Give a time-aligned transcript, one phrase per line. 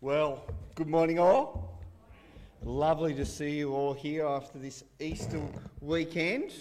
[0.00, 0.44] Well,
[0.76, 1.82] good morning, all.
[2.62, 5.42] Lovely to see you all here after this Easter
[5.80, 6.52] weekend.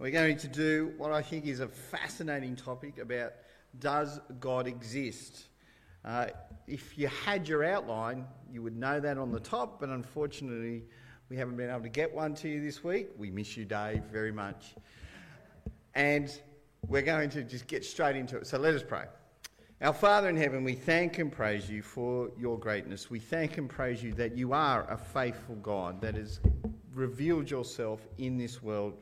[0.00, 3.34] We're going to do what I think is a fascinating topic about
[3.78, 5.44] does God exist?
[6.04, 6.26] Uh,
[6.66, 10.82] if you had your outline, you would know that on the top, but unfortunately,
[11.28, 13.10] we haven't been able to get one to you this week.
[13.16, 14.74] We miss you, Dave, very much.
[15.94, 16.28] And
[16.88, 18.48] we're going to just get straight into it.
[18.48, 19.04] So let us pray.
[19.80, 23.10] Our Father in heaven, we thank and praise you for your greatness.
[23.10, 26.40] We thank and praise you that you are a faithful God that has
[26.92, 28.94] revealed yourself in this world.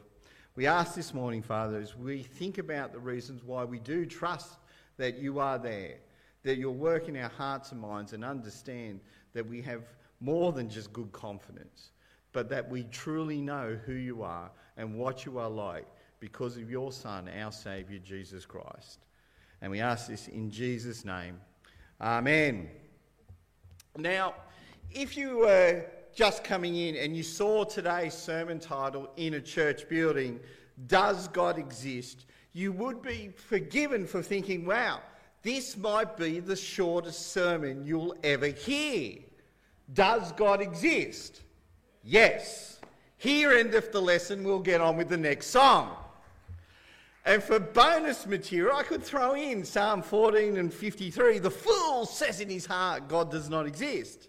[0.55, 4.59] We ask this morning, Father, as we think about the reasons why we do trust
[4.99, 5.95] that you are there,
[6.43, 9.01] that you'll work in our hearts and minds and understand
[9.33, 9.83] that we have
[10.21, 11.93] more than just good confidence,
[12.33, 15.87] but that we truly know who you are and what you are like
[16.21, 19.06] because of your Son, our Saviour, Jesus Christ.
[19.67, 21.41] And we ask this in Jesus' name.
[22.01, 22.71] Amen.
[23.99, 24.35] Now,
[24.93, 29.89] if you were just coming in and you saw today's sermon title in a church
[29.89, 30.39] building,
[30.87, 32.27] Does God Exist?
[32.53, 35.01] you would be forgiven for thinking, wow,
[35.43, 39.19] this might be the shortest sermon you'll ever hear.
[39.93, 41.43] Does God exist?
[42.05, 42.79] Yes.
[43.17, 44.45] Here endeth the lesson.
[44.45, 45.97] We'll get on with the next song.
[47.27, 51.41] And for bonus material, I could throw in Psalm 14 and 53.
[51.41, 54.29] The fool says in his heart, God does not exist.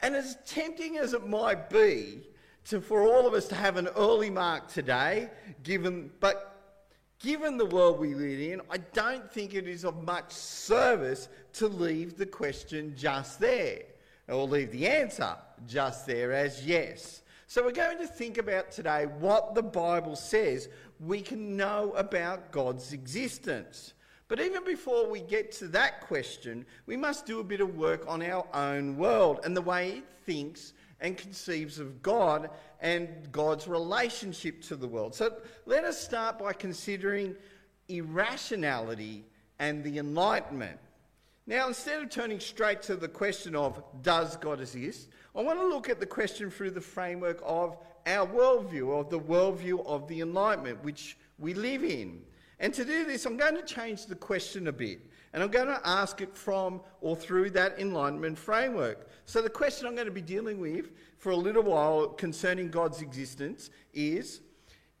[0.00, 2.22] And as tempting as it might be
[2.64, 5.30] to, for all of us to have an early mark today,
[5.62, 6.80] given, but
[7.20, 11.68] given the world we live in, I don't think it is of much service to
[11.68, 13.78] leave the question just there,
[14.26, 15.36] or leave the answer
[15.68, 17.21] just there as yes.
[17.52, 22.50] So we're going to think about today what the Bible says we can know about
[22.50, 23.92] God's existence.
[24.28, 28.06] But even before we get to that question, we must do a bit of work
[28.08, 32.48] on our own world and the way it thinks and conceives of God
[32.80, 35.14] and God's relationship to the world.
[35.14, 35.36] So
[35.66, 37.36] let us start by considering
[37.86, 39.26] irrationality
[39.58, 40.78] and the Enlightenment.
[41.46, 45.66] Now, instead of turning straight to the question of does God exist, I want to
[45.66, 47.76] look at the question through the framework of
[48.06, 52.22] our worldview, of the worldview of the Enlightenment, which we live in.
[52.60, 55.00] And to do this, I'm going to change the question a bit.
[55.32, 59.08] And I'm going to ask it from or through that Enlightenment framework.
[59.24, 63.02] So, the question I'm going to be dealing with for a little while concerning God's
[63.02, 64.42] existence is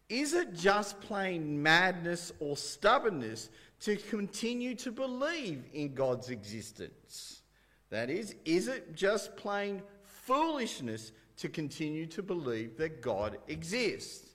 [0.08, 3.50] Is it just plain madness or stubbornness
[3.82, 7.42] to continue to believe in God's existence?
[7.90, 11.12] That is, is it just plain foolishness
[11.42, 14.30] to continue to believe that God exists.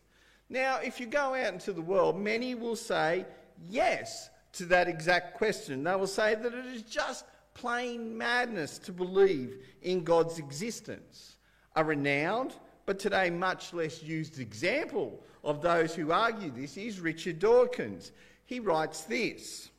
[0.50, 3.25] Now, if you go out into the world, many will say
[3.69, 5.84] yes to that exact question.
[5.84, 11.38] They will say that it is just plain madness to believe in God's existence.
[11.75, 17.40] A renowned, but today much less used example of those who argue this is Richard
[17.40, 18.12] Dawkins.
[18.47, 19.69] He writes this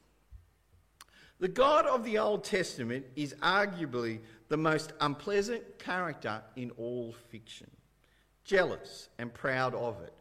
[1.40, 7.70] The God of the Old Testament is arguably the most unpleasant character in all fiction.
[8.44, 10.12] Jealous and proud of it.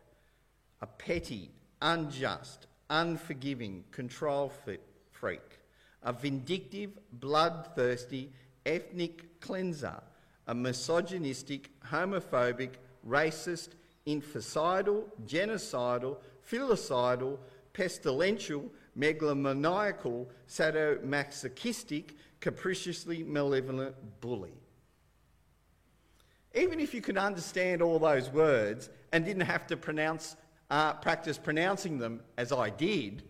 [0.82, 4.52] A petty, unjust, unforgiving control
[5.12, 5.60] freak.
[6.04, 8.32] A vindictive, bloodthirsty,
[8.66, 10.02] ethnic cleanser.
[10.48, 12.76] A misogynistic, homophobic,
[13.06, 13.70] racist,
[14.06, 16.18] infanticidal, genocidal,
[16.50, 17.40] filicidal,
[17.78, 24.56] pestilential, megalomaniacal, sadomasochistic, capriciously malevolent bully.
[26.56, 30.36] Even if you could understand all those words and didn't have to pronounce,
[30.72, 33.22] uh, practice pronouncing them as I did,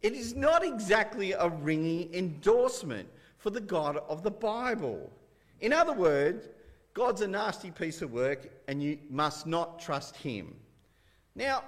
[0.00, 5.12] it is not exactly a ringing endorsement for the God of the Bible.
[5.60, 6.48] In other words,
[6.94, 10.54] God's a nasty piece of work and you must not trust him.
[11.34, 11.62] Now,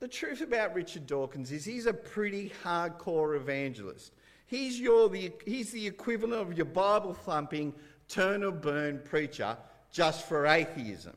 [0.00, 4.12] the truth about Richard Dawkins is he's a pretty hardcore evangelist.
[4.46, 7.74] He's, your, the, he's the equivalent of your Bible thumping,
[8.08, 9.56] turn or burn preacher
[9.90, 11.16] just for atheism.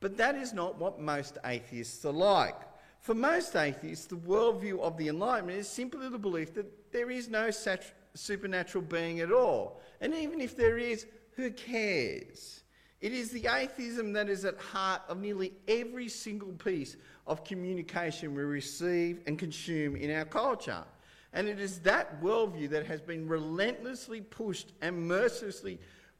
[0.00, 2.56] But that is not what most atheists are like.
[3.00, 7.28] For most atheists, the worldview of the Enlightenment is simply the belief that there is
[7.28, 9.80] no sat- supernatural being at all.
[10.00, 11.06] And even if there is,
[11.36, 12.62] who cares?
[13.00, 16.96] It is the atheism that is at heart of nearly every single piece
[17.26, 20.84] of communication we receive and consume in our culture.
[21.32, 25.78] And it is that worldview that has been relentlessly pushed and mercilessly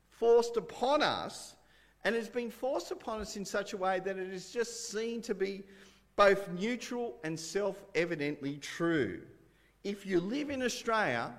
[0.09, 1.57] forced upon us,
[2.05, 5.23] and it's been forced upon us in such a way that it is just seen
[5.23, 5.63] to be
[6.17, 9.23] both neutral and self evidently true.
[9.85, 11.33] If you live in Australia,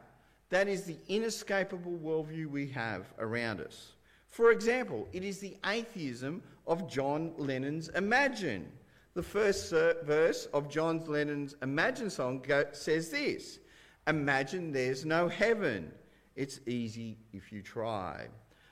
[0.49, 3.93] That is the inescapable worldview we have around us.
[4.29, 8.71] For example, it is the atheism of John Lennon's Imagine.
[9.17, 13.57] The first verse of John Lennon's Imagine song says this
[14.05, 15.91] Imagine there's no heaven.
[16.35, 18.27] It's easy if you try.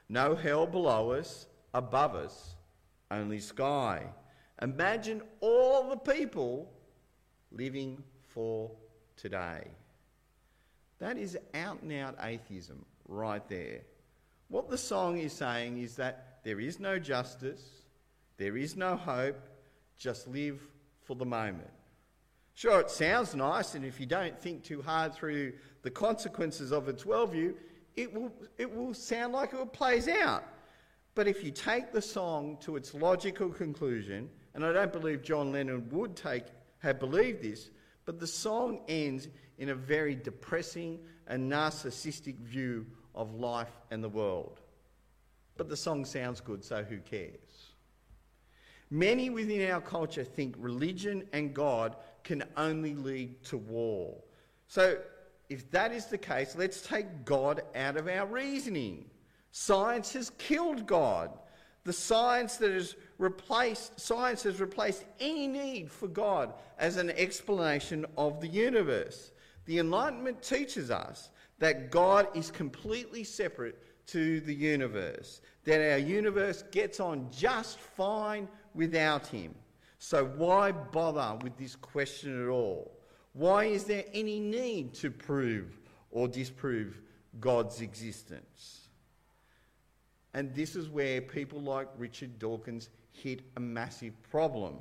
[0.07, 2.57] No hell below us, above us,
[3.09, 4.03] only sky.
[4.62, 6.71] Imagine all the people
[7.51, 8.69] living for
[9.18, 9.63] today.
[11.00, 13.81] That is out and out atheism right there.
[14.50, 17.63] What the song is saying is that there is no justice,
[18.38, 19.39] there is no hope,
[19.97, 20.62] just live
[21.03, 21.69] for the moment.
[22.53, 26.88] Sure, it sounds nice, and if you don't think too hard through the consequences of
[26.88, 27.53] its worldview,
[27.95, 30.44] it will, it will sound like it plays out.
[31.15, 35.51] But if you take the song to its logical conclusion, and I don't believe John
[35.51, 36.45] Lennon would take,
[36.80, 37.69] have believed this,
[38.06, 39.27] but the song ends
[39.57, 44.59] in a very depressing and narcissistic view of life and the world.
[45.57, 47.75] But the song sounds good, so who cares?
[48.91, 54.15] Many within our culture think religion and God can only lead to war.
[54.67, 54.97] So,
[55.49, 59.05] if that is the case, let's take God out of our reasoning.
[59.51, 61.31] Science has killed God.
[61.83, 68.05] The science that has replaced science has replaced any need for God as an explanation
[68.17, 69.31] of the universe.
[69.65, 71.29] The Enlightenment teaches us
[71.59, 78.47] that God is completely separate to the universe, that our universe gets on just fine
[78.75, 79.56] without Him.
[79.98, 82.92] So, why bother with this question at all?
[83.33, 85.80] Why is there any need to prove
[86.12, 87.01] or disprove
[87.39, 88.88] God's existence?
[90.33, 94.75] And this is where people like Richard Dawkins hit a massive problem.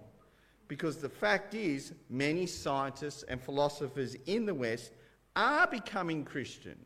[0.66, 4.92] Because the fact is, many scientists and philosophers in the West
[5.36, 6.76] are becoming Christian.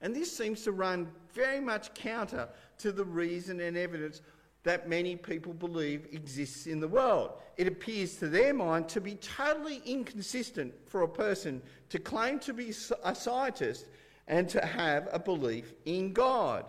[0.00, 2.48] And this seems to run very much counter
[2.78, 4.20] to the reason and evidence
[4.64, 7.32] that many people believe exists in the world.
[7.56, 12.52] It appears to their mind to be totally inconsistent for a person to claim to
[12.52, 12.72] be
[13.02, 13.86] a scientist
[14.28, 16.64] and to have a belief in God.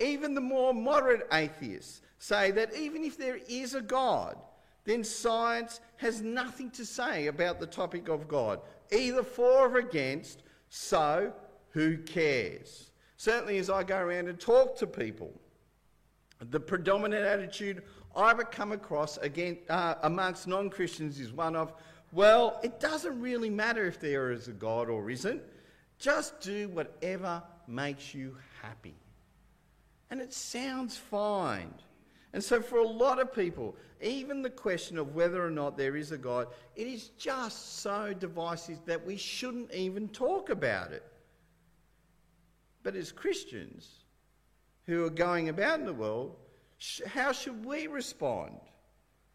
[0.00, 4.36] Even the more moderate atheists say that even if there is a God,
[4.84, 8.60] then science has nothing to say about the topic of God,
[8.90, 11.32] either for or against, so
[11.70, 12.90] who cares?
[13.16, 15.32] Certainly, as I go around and talk to people,
[16.40, 17.82] the predominant attitude
[18.16, 21.72] I've come across again, uh, amongst non Christians is one of,
[22.12, 25.42] well, it doesn't really matter if there is a God or isn't,
[25.98, 28.94] just do whatever makes you happy.
[30.10, 31.74] And it sounds fine.
[32.32, 35.96] And so, for a lot of people, even the question of whether or not there
[35.96, 41.04] is a God, it is just so divisive that we shouldn't even talk about it.
[42.82, 44.04] But as Christians
[44.88, 46.34] who are going about in the world,
[47.06, 48.58] how should we respond?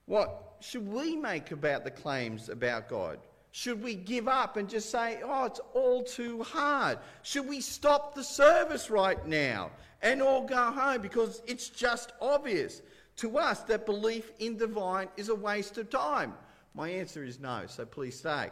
[0.08, 3.20] What should we make about the claims about God?
[3.52, 6.98] Should we give up and just say, oh, it's all too hard?
[7.22, 9.70] Should we stop the service right now
[10.02, 12.82] and all go home because it's just obvious
[13.18, 16.34] to us that belief in divine is a waste of time?
[16.74, 18.50] My answer is no, so please stay.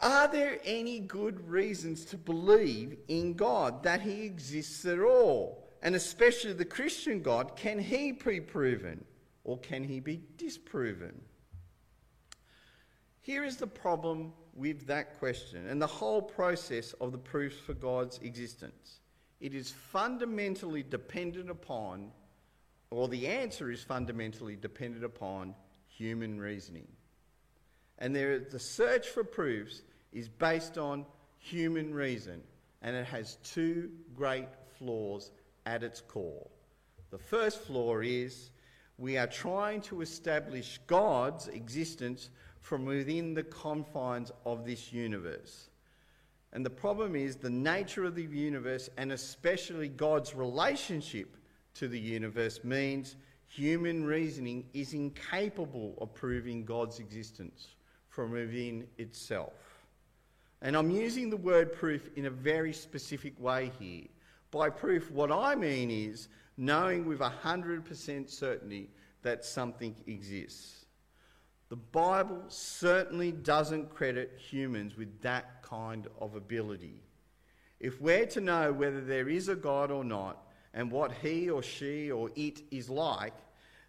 [0.00, 5.65] Are there any good reasons to believe in God, that He exists at all?
[5.82, 9.04] And especially the Christian God, can He be proven
[9.44, 11.20] or can He be disproven?
[13.20, 17.74] Here is the problem with that question and the whole process of the proofs for
[17.74, 19.00] God's existence.
[19.40, 22.10] It is fundamentally dependent upon,
[22.90, 25.54] or the answer is fundamentally dependent upon
[25.88, 26.88] human reasoning.
[27.98, 31.04] And there, the search for proofs is based on
[31.38, 32.42] human reason,
[32.82, 35.30] and it has two great flaws
[35.66, 36.46] at its core.
[37.10, 38.50] The first flaw is
[38.98, 42.30] we are trying to establish God's existence
[42.60, 45.68] from within the confines of this universe.
[46.52, 51.36] And the problem is the nature of the universe, and especially God's relationship
[51.74, 57.68] to the universe, means human reasoning is incapable of proving God's existence
[58.08, 59.52] from within itself.
[60.62, 64.06] And I'm using the word proof in a very specific way here.
[64.56, 68.88] By proof, what I mean is knowing with 100% certainty
[69.20, 70.86] that something exists.
[71.68, 77.02] The Bible certainly doesn't credit humans with that kind of ability.
[77.80, 81.62] If we're to know whether there is a God or not, and what he or
[81.62, 83.34] she or it is like,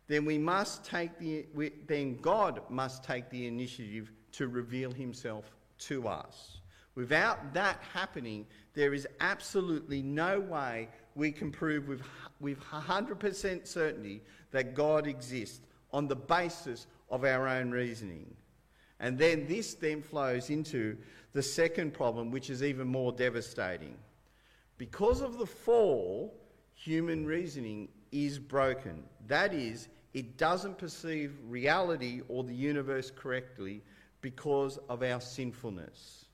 [0.07, 1.45] then we must take the
[1.87, 6.57] then God must take the initiative to reveal himself to us.
[6.97, 12.01] Without that happening, there is absolutely no way we can prove with,
[12.39, 15.61] with 100% certainty that God exists
[15.93, 18.33] on the basis of our own reasoning.
[18.99, 20.97] And then this then flows into
[21.33, 23.95] the second problem, which is even more devastating.
[24.79, 26.33] Because of the fall,
[26.73, 29.03] human reasoning is broken.
[29.27, 33.83] That is, it doesn't perceive reality or the universe correctly
[34.21, 36.26] because of our sinfulness.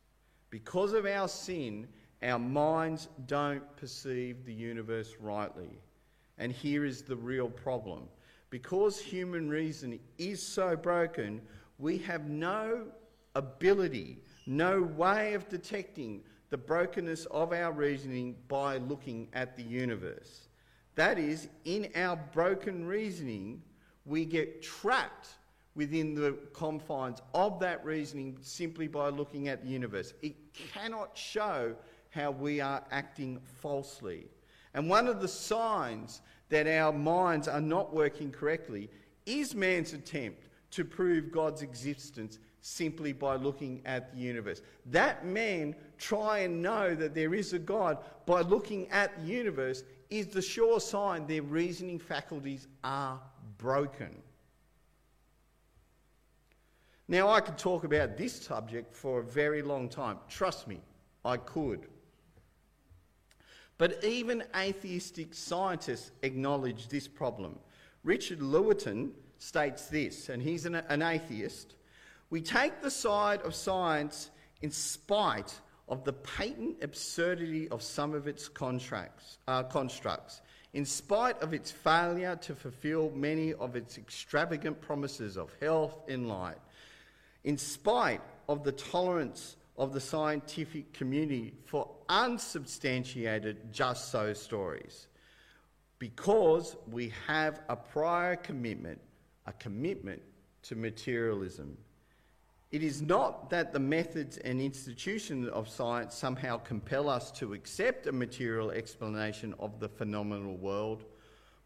[0.53, 1.87] Because of our sin,
[2.21, 5.79] our minds don't perceive the universe rightly.
[6.37, 8.03] And here is the real problem.
[8.51, 11.41] Because human reason is so broken,
[11.79, 12.83] we have no
[13.33, 20.49] ability, no way of detecting the brokenness of our reasoning by looking at the universe.
[20.93, 23.63] That is, in our broken reasoning,
[24.05, 25.29] we get trapped
[25.75, 30.13] within the confines of that reasoning simply by looking at the universe.
[30.21, 31.75] It cannot show
[32.09, 34.27] how we are acting falsely.
[34.73, 38.89] And one of the signs that our minds are not working correctly
[39.25, 44.61] is man's attempt to prove God's existence simply by looking at the universe.
[44.87, 49.83] That man try and know that there is a God by looking at the universe
[50.09, 53.19] is the sure sign their reasoning faculties are
[53.57, 54.15] broken.
[57.07, 60.17] Now, I could talk about this subject for a very long time.
[60.29, 60.79] Trust me,
[61.25, 61.87] I could.
[63.77, 67.59] But even atheistic scientists acknowledge this problem.
[68.03, 71.75] Richard Lewontin states this, and he's an, an atheist.
[72.29, 74.29] We take the side of science
[74.61, 75.53] in spite
[75.89, 80.41] of the patent absurdity of some of its contracts, uh, constructs,
[80.73, 86.27] in spite of its failure to fulfill many of its extravagant promises of health and
[86.27, 86.57] light,
[87.43, 95.07] in spite of the tolerance of the scientific community for unsubstantiated just so stories,
[95.99, 98.99] because we have a prior commitment,
[99.47, 100.21] a commitment
[100.61, 101.77] to materialism.
[102.71, 108.07] It is not that the methods and institutions of science somehow compel us to accept
[108.07, 111.03] a material explanation of the phenomenal world.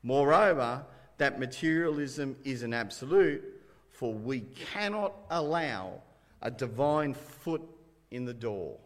[0.04, 0.86] Moreover,
[1.18, 3.57] that materialism is an absolute,
[3.98, 6.00] for we cannot allow
[6.44, 7.64] a divine foot
[8.12, 8.78] in the door.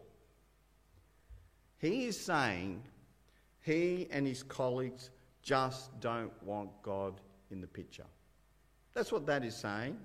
[1.76, 2.82] He is saying
[3.60, 5.10] he and his colleagues
[5.42, 8.06] just don't want God in the picture.
[8.94, 9.98] That's what that is saying.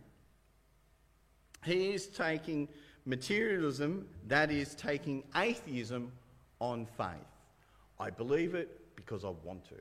[1.64, 2.68] He is taking
[3.06, 6.12] materialism, that is, taking atheism
[6.60, 7.32] on faith.
[7.98, 9.76] I believe it because I want to.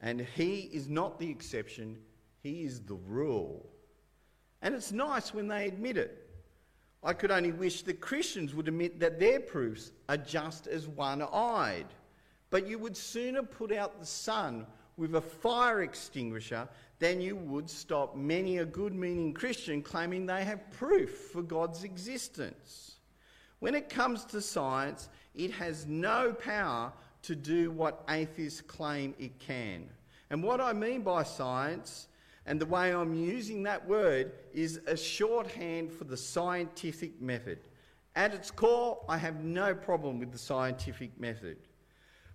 [0.00, 1.98] And he is not the exception,
[2.42, 3.68] he is the rule.
[4.64, 6.26] And it's nice when they admit it.
[7.02, 11.20] I could only wish that Christians would admit that their proofs are just as one
[11.20, 11.86] eyed.
[12.48, 14.66] But you would sooner put out the sun
[14.96, 16.66] with a fire extinguisher
[16.98, 21.84] than you would stop many a good meaning Christian claiming they have proof for God's
[21.84, 22.96] existence.
[23.58, 26.90] When it comes to science, it has no power
[27.22, 29.90] to do what atheists claim it can.
[30.30, 32.08] And what I mean by science
[32.46, 37.58] and the way I'm using that word is a shorthand for the scientific method.
[38.16, 41.56] At its core, I have no problem with the scientific method.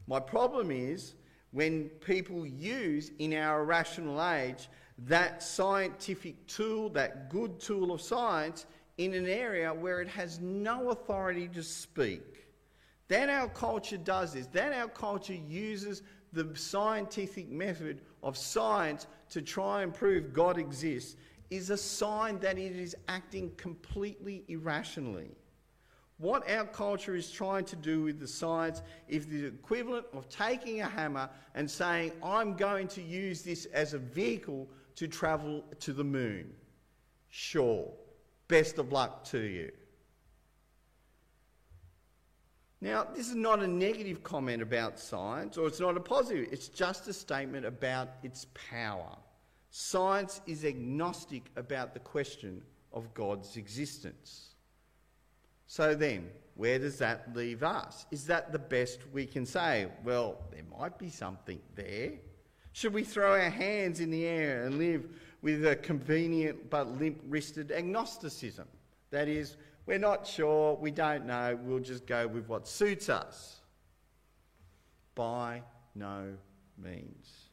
[0.08, 1.14] My problem is
[1.52, 4.68] when people use in our irrational age
[5.06, 8.66] that scientific tool, that good tool of science,
[8.98, 12.48] in an area where it has no authority to speak.
[13.08, 14.48] Then our culture does this.
[14.48, 21.16] Then our culture uses the scientific method of science to try and prove God exists
[21.50, 25.32] is a sign that it is acting completely irrationally.
[26.18, 30.82] What our culture is trying to do with the science is the equivalent of taking
[30.82, 35.94] a hammer and saying, I'm going to use this as a vehicle to travel to
[35.94, 36.52] the moon.
[37.30, 37.90] Sure.
[38.50, 39.72] Best of luck to you.
[42.82, 46.70] Now, this is not a negative comment about science, or it's not a positive, it's
[46.70, 49.16] just a statement about its power.
[49.72, 52.62] Science is agnostic about the question
[52.92, 54.56] of God's existence.
[55.68, 58.08] So then, where does that leave us?
[58.10, 59.88] Is that the best we can say?
[60.04, 62.14] Well, there might be something there.
[62.74, 65.06] Should we throw our hands in the air and live
[65.42, 68.68] with a convenient but limp wristed agnosticism?
[69.12, 73.58] That is, we're not sure, we don't know, we'll just go with what suits us.
[75.14, 75.62] By
[75.94, 76.34] no
[76.78, 77.49] means.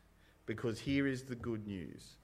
[0.46, 2.16] Because here is the good news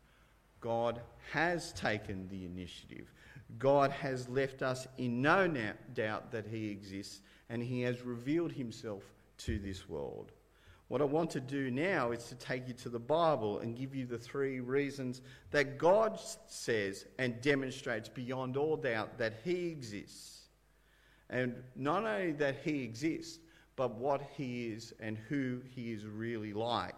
[0.60, 1.00] God
[1.32, 3.12] has taken the initiative.
[3.58, 5.46] God has left us in no
[5.92, 9.02] doubt that He exists and He has revealed Himself
[9.38, 10.32] to this world.
[10.88, 13.94] What I want to do now is to take you to the Bible and give
[13.94, 20.42] you the three reasons that God says and demonstrates beyond all doubt that He exists.
[21.30, 23.38] And not only that He exists,
[23.74, 26.94] but what He is and who He is really like.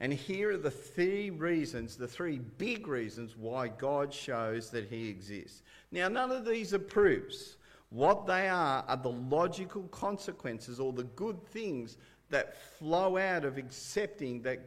[0.00, 5.08] And here are the three reasons, the three big reasons why God shows that He
[5.08, 5.62] exists.
[5.92, 7.56] Now, none of these are proofs.
[7.90, 11.98] What they are are the logical consequences or the good things
[12.30, 14.60] that flow out of accepting that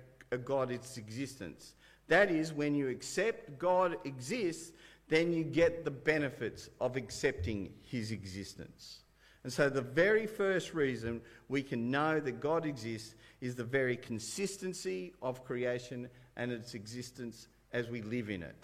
[0.46, 1.74] God is existence.
[2.08, 4.74] That is, when you accept God exists,
[5.08, 9.03] then you get the benefits of accepting his existence.
[9.44, 13.98] And so, the very first reason we can know that God exists is the very
[13.98, 16.08] consistency of creation
[16.38, 18.56] and its existence as we live in it.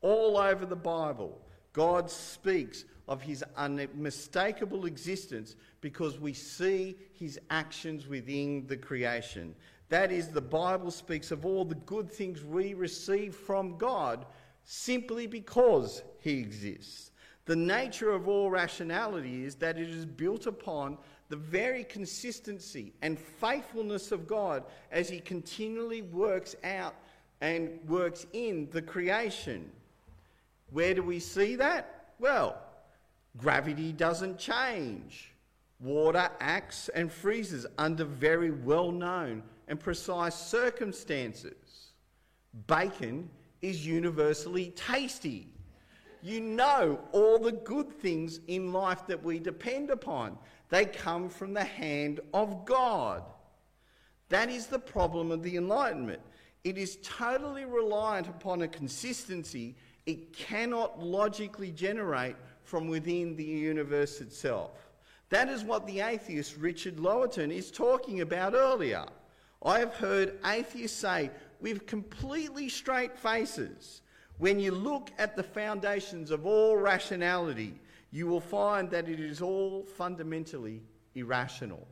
[0.00, 1.40] All over the Bible,
[1.72, 9.54] God speaks of his unmistakable existence because we see his actions within the creation.
[9.88, 14.24] That is, the Bible speaks of all the good things we receive from God
[14.64, 17.11] simply because he exists.
[17.44, 20.96] The nature of all rationality is that it is built upon
[21.28, 26.94] the very consistency and faithfulness of God as he continually works out
[27.40, 29.70] and works in the creation.
[30.70, 32.12] Where do we see that?
[32.20, 32.56] Well,
[33.36, 35.32] gravity doesn't change.
[35.80, 41.92] Water acts and freezes under very well known and precise circumstances.
[42.68, 43.28] Bacon
[43.62, 45.48] is universally tasty.
[46.22, 50.38] You know all the good things in life that we depend upon.
[50.68, 53.24] They come from the hand of God.
[54.28, 56.22] That is the problem of the Enlightenment.
[56.64, 59.74] It is totally reliant upon a consistency
[60.06, 64.72] it cannot logically generate from within the universe itself.
[65.30, 69.04] That is what the atheist Richard Lewontin is talking about earlier.
[69.62, 74.02] I have heard atheists say with completely straight faces
[74.42, 77.78] when you look at the foundations of all rationality,
[78.10, 80.82] you will find that it is all fundamentally
[81.14, 81.86] irrational.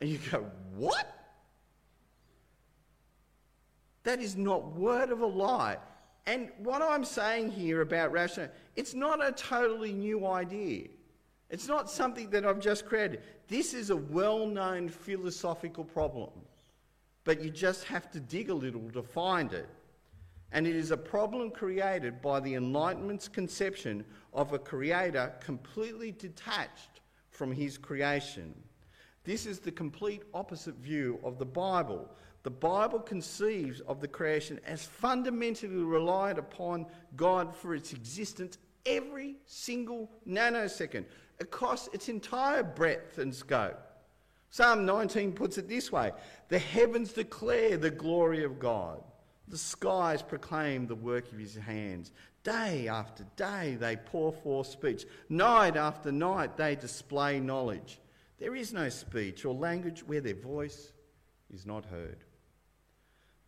[0.00, 1.12] And you go, What?
[4.04, 5.78] That is not word of a lie.
[6.26, 10.90] And what I'm saying here about rational, it's not a totally new idea.
[11.50, 13.20] It's not something that I've just created.
[13.48, 16.30] This is a well known philosophical problem,
[17.24, 19.68] but you just have to dig a little to find it.
[20.52, 27.00] And it is a problem created by the Enlightenment's conception of a creator completely detached
[27.30, 28.54] from his creation.
[29.24, 32.10] This is the complete opposite view of the Bible,
[32.42, 36.86] the Bible conceives of the creation as fundamentally reliant upon
[37.16, 41.04] God for its existence every single nanosecond
[41.40, 43.78] across its entire breadth and scope.
[44.50, 46.12] Psalm 19 puts it this way
[46.48, 49.02] The heavens declare the glory of God,
[49.48, 52.12] the skies proclaim the work of his hands.
[52.44, 58.00] Day after day they pour forth speech, night after night they display knowledge.
[58.38, 60.92] There is no speech or language where their voice
[61.52, 62.24] is not heard.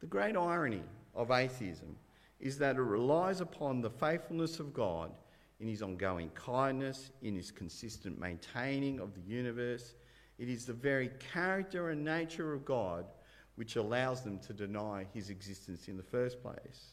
[0.01, 0.83] The great irony
[1.15, 1.97] of atheism
[2.39, 5.13] is that it relies upon the faithfulness of God
[5.61, 9.95] in his ongoing kindness, in his consistent maintaining of the universe.
[10.39, 13.07] It is the very character and nature of God
[13.57, 16.93] which allows them to deny his existence in the first place.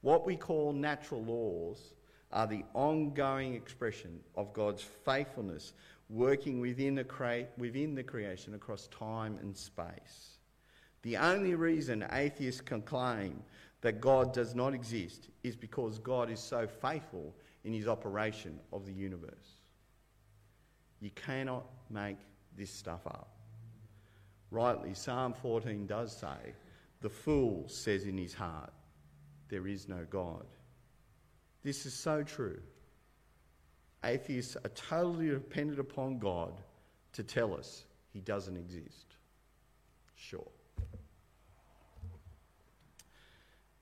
[0.00, 1.94] What we call natural laws
[2.30, 5.72] are the ongoing expression of God's faithfulness
[6.10, 10.38] working within the, within the creation across time and space.
[11.02, 13.42] The only reason atheists can claim
[13.80, 18.86] that God does not exist is because God is so faithful in his operation of
[18.86, 19.60] the universe.
[21.00, 22.16] You cannot make
[22.56, 23.37] this stuff up.
[24.50, 26.54] Rightly, Psalm 14 does say,
[27.00, 28.72] The fool says in his heart,
[29.48, 30.46] There is no God.
[31.62, 32.60] This is so true.
[34.04, 36.60] Atheists are totally dependent upon God
[37.12, 39.16] to tell us he doesn't exist.
[40.14, 40.46] Sure.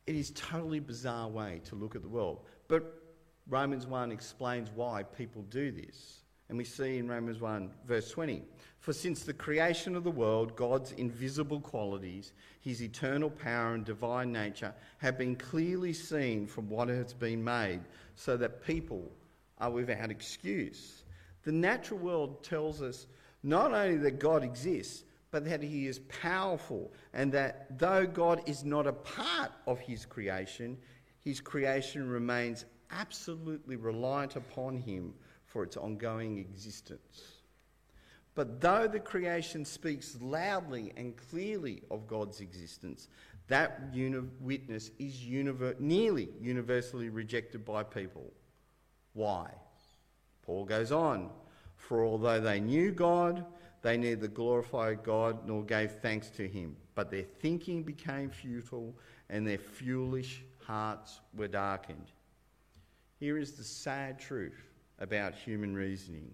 [0.07, 2.41] It is totally bizarre way to look at the world.
[2.69, 3.03] But
[3.49, 6.23] Romans 1 explains why people do this.
[6.49, 8.43] And we see in Romans 1, verse 20
[8.79, 14.33] For since the creation of the world, God's invisible qualities, his eternal power and divine
[14.33, 17.81] nature, have been clearly seen from what has been made,
[18.15, 19.11] so that people
[19.59, 21.03] are without excuse.
[21.43, 23.07] The natural world tells us
[23.43, 28.65] not only that God exists, but that he is powerful, and that though God is
[28.65, 30.79] not a part of his creation,
[31.25, 35.13] his creation remains absolutely reliant upon him
[35.47, 37.37] for its ongoing existence.
[38.35, 43.09] But though the creation speaks loudly and clearly of God's existence,
[43.49, 48.31] that uni- witness is univer- nearly universally rejected by people.
[49.15, 49.51] Why?
[50.43, 51.31] Paul goes on,
[51.77, 53.45] for although they knew God,
[53.83, 58.95] they neither glorified God nor gave thanks to him, but their thinking became futile
[59.31, 62.11] and their foolish hearts were darkened.
[63.19, 66.33] Here is the sad truth about human reasoning.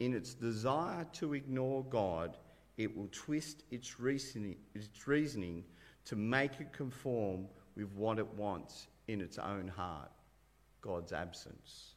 [0.00, 2.36] In its desire to ignore God,
[2.76, 5.64] it will twist its reasoning, its reasoning
[6.04, 7.46] to make it conform
[7.76, 10.10] with what it wants in its own heart
[10.80, 11.94] God's absence.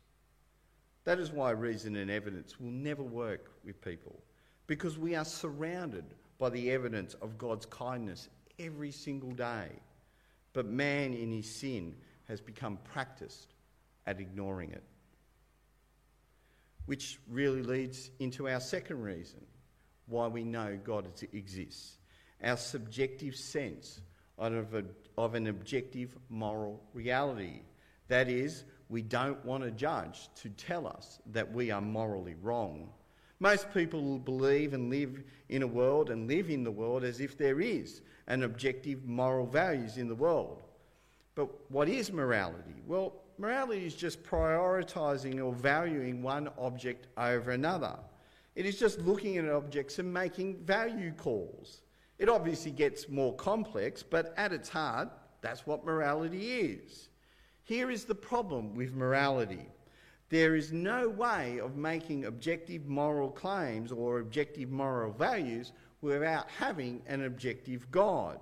[1.03, 4.19] That is why reason and evidence will never work with people,
[4.67, 6.05] because we are surrounded
[6.37, 9.69] by the evidence of God's kindness every single day.
[10.53, 11.95] But man in his sin
[12.27, 13.53] has become practiced
[14.05, 14.83] at ignoring it.
[16.85, 19.45] Which really leads into our second reason
[20.07, 21.97] why we know God exists
[22.43, 24.01] our subjective sense
[24.37, 24.83] of, a,
[25.17, 27.61] of an objective moral reality.
[28.07, 32.89] That is, we don't want a judge to tell us that we are morally wrong.
[33.39, 37.37] Most people believe and live in a world and live in the world as if
[37.37, 40.61] there is an objective moral values in the world.
[41.33, 42.83] But what is morality?
[42.85, 47.97] Well, morality is just prioritising or valuing one object over another.
[48.55, 51.81] It is just looking at objects and making value calls.
[52.19, 55.09] It obviously gets more complex, but at its heart,
[55.41, 57.09] that's what morality is.
[57.63, 59.67] Here is the problem with morality
[60.31, 67.01] there is no way of making objective moral claims or objective moral values without having
[67.05, 68.39] an objective God.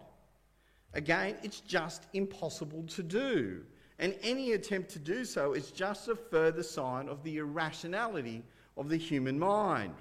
[0.93, 3.63] Again, it's just impossible to do.
[3.99, 8.43] And any attempt to do so is just a further sign of the irrationality
[8.77, 9.93] of the human mind.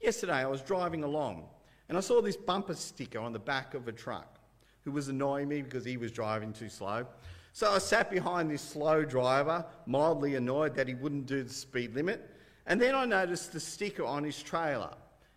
[0.00, 1.46] Yesterday, I was driving along
[1.88, 4.38] and I saw this bumper sticker on the back of a truck
[4.82, 7.06] who was annoying me because he was driving too slow.
[7.52, 11.94] So I sat behind this slow driver, mildly annoyed that he wouldn't do the speed
[11.94, 12.30] limit.
[12.66, 14.92] And then I noticed the sticker on his trailer,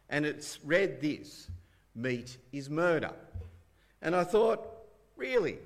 [0.09, 1.49] and it's read this
[1.93, 3.11] Meat is murder.
[4.01, 4.67] And I thought,
[5.15, 5.57] really?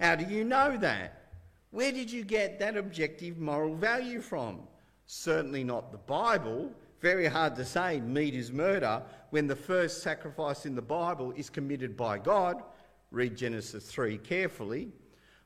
[0.00, 1.30] How do you know that?
[1.70, 4.60] Where did you get that objective moral value from?
[5.06, 6.72] Certainly not the Bible.
[7.00, 11.50] Very hard to say meat is murder when the first sacrifice in the Bible is
[11.50, 12.62] committed by God.
[13.10, 14.88] Read Genesis 3 carefully.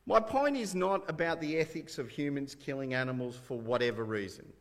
[0.07, 4.53] My point is not about the ethics of humans killing animals for whatever reason.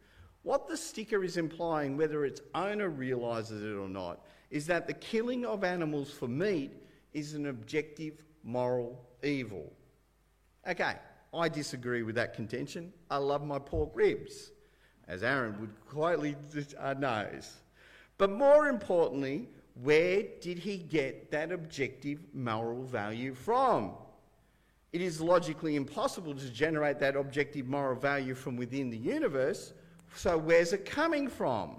[0.43, 4.93] What the sticker is implying, whether its owner realises it or not, is that the
[4.93, 6.71] killing of animals for meat
[7.13, 9.71] is an objective moral evil.
[10.67, 10.95] Okay,
[11.33, 12.91] I disagree with that contention.
[13.09, 14.51] I love my pork ribs,
[15.07, 16.35] as Aaron would quietly
[16.79, 17.57] uh, knows.
[18.17, 19.47] But more importantly,
[19.81, 23.93] where did he get that objective moral value from?
[24.91, 29.73] It is logically impossible to generate that objective moral value from within the universe,
[30.15, 31.77] so where's it coming from?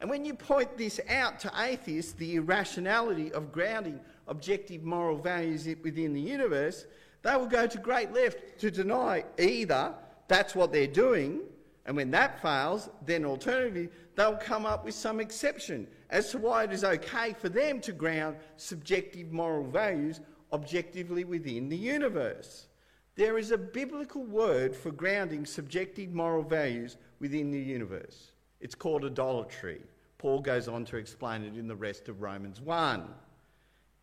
[0.00, 5.66] And when you point this out to atheists, the irrationality of grounding objective moral values
[5.82, 6.86] within the universe,
[7.24, 9.94] they will go to great lengths to deny either
[10.28, 11.40] that's what they're doing,
[11.86, 16.64] and when that fails, then alternatively, they'll come up with some exception as to why
[16.64, 20.20] it is okay for them to ground subjective moral values
[20.52, 22.68] objectively within the universe.
[23.16, 28.32] There is a biblical word for grounding subjective moral values within the universe.
[28.60, 29.80] It's called idolatry.
[30.18, 33.08] Paul goes on to explain it in the rest of Romans 1.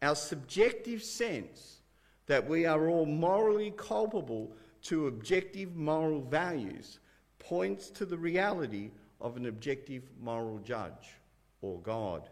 [0.01, 1.80] Our subjective sense
[2.27, 4.51] that we are all morally culpable
[4.83, 6.99] to objective moral values
[7.39, 11.15] points to the reality of an objective moral judge
[11.61, 12.29] or God.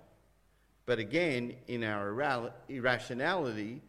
[0.86, 3.82] But again, in our irrationality,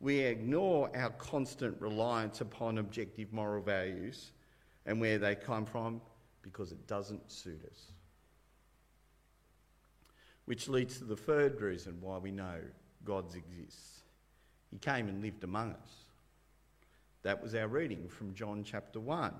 [0.00, 4.32] we ignore our constant reliance upon objective moral values
[4.86, 6.00] and where they come from
[6.42, 7.92] because it doesn't suit us.
[10.46, 12.58] Which leads to the third reason why we know
[13.04, 13.97] God exists.
[14.70, 15.90] He came and lived among us.
[17.22, 19.34] That was our reading from John chapter 1.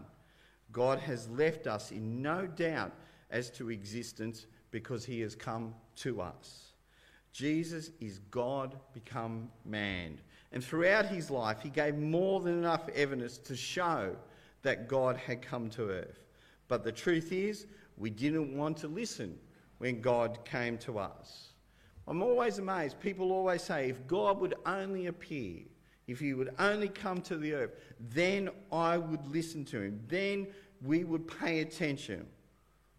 [0.73, 2.93] God has left us in no doubt
[3.31, 6.73] as to existence because he has come to us.
[7.33, 10.19] Jesus is God become man.
[10.53, 14.17] And throughout his life, he gave more than enough evidence to show
[14.63, 16.21] that God had come to earth.
[16.69, 19.39] But the truth is, we didn't want to listen
[19.79, 21.53] when God came to us.
[22.09, 22.99] I'm always amazed.
[23.01, 25.61] People always say, if God would only appear,
[26.07, 30.01] if he would only come to the earth, then I would listen to him.
[30.09, 30.47] Then
[30.83, 32.27] we would pay attention.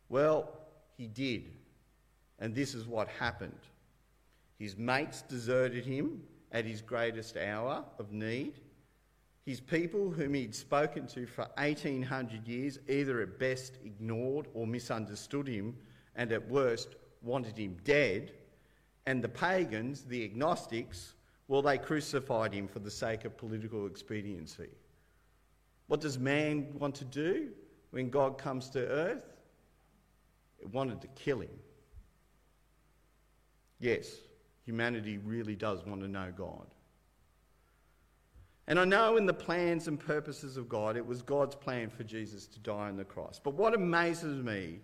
[0.09, 0.51] Well,
[0.95, 1.51] he did.
[2.37, 3.59] And this is what happened.
[4.59, 8.59] His mates deserted him at his greatest hour of need.
[9.43, 15.47] His people, whom he'd spoken to for 1800 years, either at best ignored or misunderstood
[15.47, 15.75] him,
[16.15, 18.33] and at worst wanted him dead.
[19.09, 21.15] And the pagans, the agnostics,
[21.47, 24.69] well, they crucified him for the sake of political expediency.
[25.87, 27.49] What does man want to do
[27.89, 29.23] when God comes to earth?
[30.59, 31.49] It wanted to kill him.
[33.79, 34.15] Yes,
[34.63, 36.67] humanity really does want to know God.
[38.67, 42.03] And I know in the plans and purposes of God, it was God's plan for
[42.03, 43.41] Jesus to die on the cross.
[43.43, 44.81] But what amazes me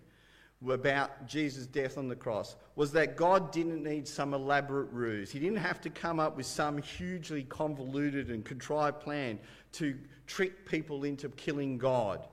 [0.68, 5.30] about Jesus' death on the cross was that God didn't need some elaborate ruse.
[5.30, 9.38] He didn't have to come up with some hugely convoluted and contrived plan
[9.72, 12.26] to trick people into killing God.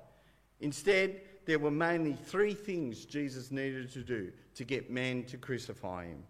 [0.62, 6.06] Instead, there were mainly three things Jesus needed to do to get men to crucify
[6.06, 6.24] him.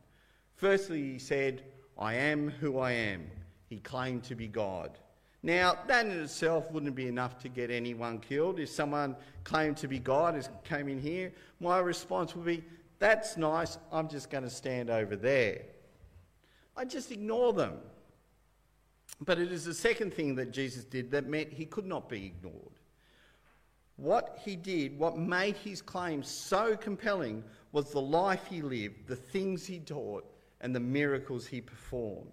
[0.55, 1.63] Firstly, he said,
[1.97, 3.29] I am who I am.
[3.67, 4.97] He claimed to be God.
[5.45, 8.59] Now, that in itself wouldn't be enough to get anyone killed.
[8.59, 12.63] If someone claimed to be God and came in here, my response would be,
[12.99, 15.63] That's nice, I'm just going to stand over there.
[16.77, 17.77] I just ignore them.
[19.19, 22.25] But it is the second thing that Jesus did that meant he could not be
[22.25, 22.79] ignored.
[23.97, 29.15] What he did, what made his claim so compelling, was the life he lived, the
[29.15, 30.25] things he taught,
[30.61, 32.31] and the miracles he performed.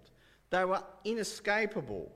[0.49, 2.11] They were inescapable.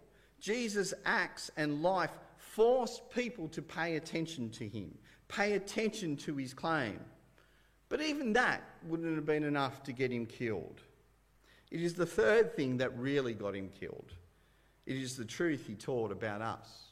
[0.45, 4.95] Jesus' acts and life forced people to pay attention to him,
[5.27, 6.99] pay attention to his claim.
[7.89, 10.81] But even that wouldn't have been enough to get him killed.
[11.71, 14.13] It is the third thing that really got him killed.
[14.86, 16.91] It is the truth he taught about us,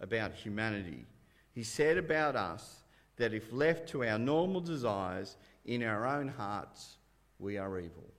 [0.00, 1.04] about humanity.
[1.52, 2.84] He said about us
[3.16, 5.36] that if left to our normal desires
[5.66, 6.96] in our own hearts,
[7.38, 8.10] we are evil,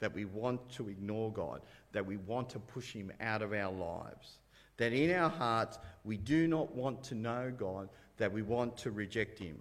[0.00, 1.60] that we want to ignore God,
[1.94, 4.38] that we want to push him out of our lives.
[4.76, 8.90] That in our hearts we do not want to know God, that we want to
[8.90, 9.56] reject him.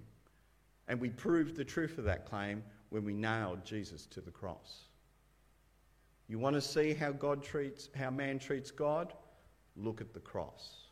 [0.87, 4.87] And we proved the truth of that claim when we nailed Jesus to the cross.
[6.27, 9.13] You want to see how God treats how man treats God?
[9.77, 10.87] Look at the cross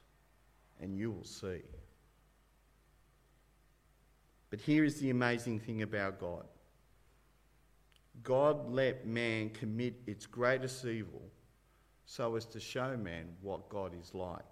[0.79, 1.61] and you will see.
[4.51, 6.45] But here is the amazing thing about God.
[8.23, 11.21] God let man commit its greatest evil
[12.05, 14.43] so as to show man what God is like.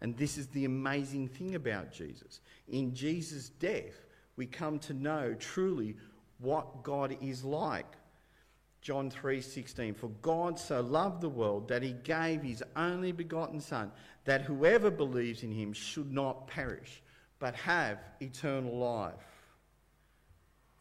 [0.00, 2.40] And this is the amazing thing about Jesus.
[2.68, 4.04] In Jesus' death,
[4.36, 5.96] we come to know truly
[6.38, 7.96] what God is like.
[8.82, 13.90] John 3:16 For God so loved the world that he gave his only begotten son
[14.24, 17.02] that whoever believes in him should not perish
[17.38, 19.33] but have eternal life.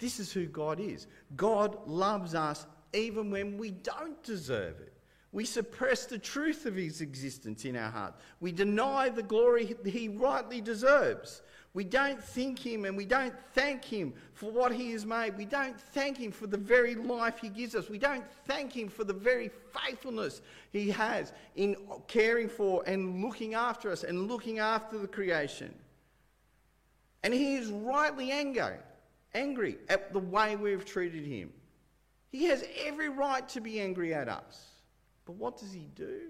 [0.03, 1.07] This is who God is.
[1.37, 4.91] God loves us even when we don't deserve it.
[5.31, 8.15] We suppress the truth of his existence in our heart.
[8.41, 11.41] We deny the glory he rightly deserves.
[11.73, 15.37] We don't think him and we don't thank him for what he has made.
[15.37, 17.89] We don't thank him for the very life he gives us.
[17.89, 20.41] We don't thank him for the very faithfulness
[20.73, 25.73] he has in caring for and looking after us and looking after the creation.
[27.23, 28.79] And he is rightly angry
[29.33, 31.51] angry at the way we've treated him.
[32.29, 34.69] He has every right to be angry at us.
[35.25, 36.29] But what does he do?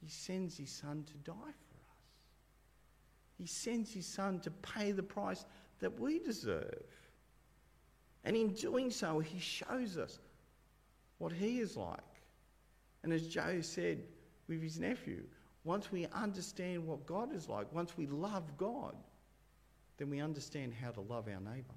[0.00, 2.02] He sends his son to die for us.
[3.38, 5.44] He sends his son to pay the price
[5.80, 6.84] that we deserve.
[8.24, 10.18] And in doing so, he shows us
[11.18, 11.98] what he is like.
[13.02, 14.02] And as Joe said
[14.48, 15.22] with his nephew,
[15.64, 18.94] once we understand what God is like, once we love God,
[20.02, 21.76] then we understand how to love our neighbour.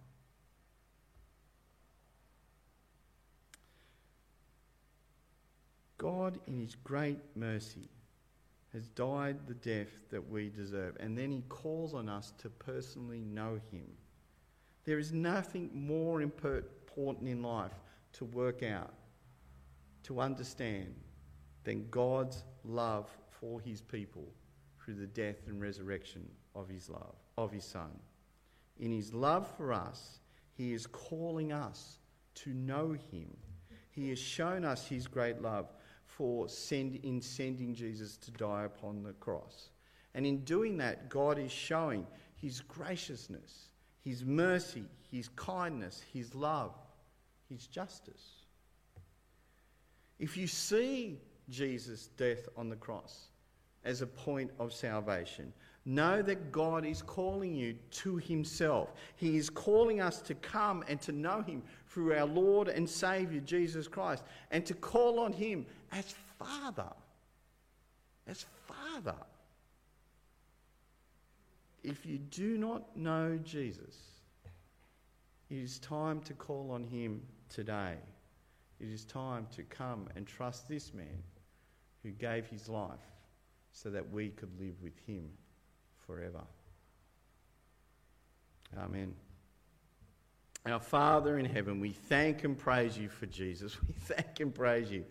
[6.00, 7.88] God, in His great mercy,
[8.74, 13.22] has died the death that we deserve, and then He calls on us to personally
[13.22, 13.86] know Him.
[14.86, 17.76] There is nothing more important in life
[18.14, 18.96] to work out,
[20.02, 20.96] to understand,
[21.64, 24.26] than God's love for His people
[24.84, 27.92] through the death and resurrection of His love, of His Son.
[28.80, 30.20] In his love for us,
[30.54, 32.00] he is calling us
[32.36, 33.36] to know him.
[33.92, 35.72] He has shown us his great love
[36.04, 39.70] for send, in sending Jesus to die upon the cross.
[40.14, 43.70] And in doing that, God is showing his graciousness,
[44.02, 46.74] his mercy, his kindness, his love,
[47.50, 48.44] his justice.
[50.20, 53.28] If you see Jesus' death on the cross
[53.86, 55.54] as a point of salvation.
[55.86, 58.94] Know that God is calling you to Himself.
[59.16, 63.42] He is calling us to come and to know Him through our Lord and Saviour
[63.42, 66.92] Jesus Christ and to call on Him as Father.
[68.26, 69.16] As Father.
[71.84, 73.96] If you do not know Jesus,
[75.52, 77.94] it is time to call on Him today.
[78.80, 81.22] It is time to come and trust this man
[82.02, 83.00] who gave his life
[83.72, 85.30] so that we could live with Him
[86.06, 86.42] forever.
[88.78, 89.14] Amen.
[90.66, 93.78] Our Father in heaven, we thank and praise you for Jesus.
[93.88, 95.06] We thank and praise you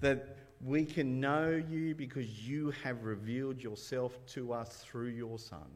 [0.00, 5.66] that we can know you because you have revealed yourself to us through your Son.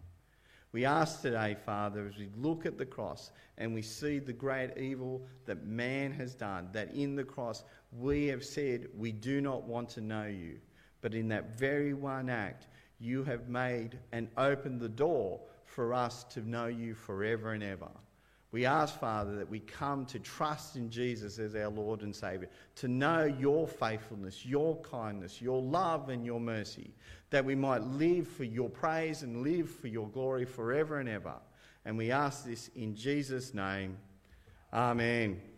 [0.73, 4.77] We ask today, Father, as we look at the cross and we see the great
[4.77, 9.65] evil that man has done, that in the cross we have said we do not
[9.65, 10.59] want to know you.
[11.01, 12.67] But in that very one act,
[13.01, 17.91] you have made and opened the door for us to know you forever and ever.
[18.51, 22.49] We ask, Father, that we come to trust in Jesus as our Lord and Saviour,
[22.77, 26.95] to know your faithfulness, your kindness, your love, and your mercy,
[27.29, 31.35] that we might live for your praise and live for your glory forever and ever.
[31.85, 33.99] And we ask this in Jesus' name.
[34.73, 35.43] Amen.